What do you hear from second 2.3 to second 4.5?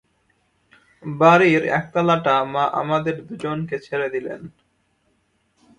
মা আমাদের দুজনকে ছেড়ে দিলেন।